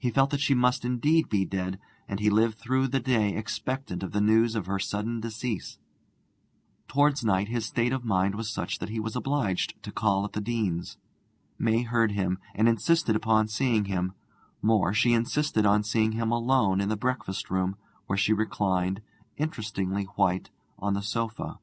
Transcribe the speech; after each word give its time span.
He 0.00 0.10
felt 0.10 0.30
that 0.30 0.40
she 0.40 0.54
must 0.54 0.84
indeed 0.84 1.28
be 1.28 1.44
dead, 1.44 1.78
and 2.08 2.18
he 2.18 2.30
lived 2.30 2.58
through 2.58 2.88
the 2.88 2.98
day 2.98 3.32
expectant 3.36 4.02
of 4.02 4.10
the 4.10 4.20
news 4.20 4.56
of 4.56 4.66
her 4.66 4.80
sudden 4.80 5.20
decease. 5.20 5.78
Towards 6.88 7.24
night 7.24 7.46
his 7.46 7.64
state 7.64 7.92
of 7.92 8.04
mind 8.04 8.34
was 8.34 8.50
such 8.50 8.80
that 8.80 8.88
he 8.88 8.98
was 8.98 9.14
obliged 9.14 9.80
to 9.84 9.92
call 9.92 10.24
at 10.24 10.32
the 10.32 10.40
Deanes'. 10.40 10.96
May 11.60 11.82
heard 11.82 12.10
him, 12.10 12.40
and 12.56 12.68
insisted 12.68 13.24
on 13.24 13.46
seeing 13.46 13.84
him; 13.84 14.14
more, 14.62 14.92
she 14.92 15.12
insisted 15.12 15.64
on 15.64 15.84
seeing 15.84 16.10
him 16.10 16.32
alone 16.32 16.80
in 16.80 16.88
the 16.88 16.96
breakfast 16.96 17.48
room, 17.48 17.76
where 18.06 18.18
she 18.18 18.32
reclined, 18.32 19.00
interestingly 19.36 20.06
white, 20.16 20.50
on 20.76 20.94
the 20.94 21.02
sofa. 21.02 21.60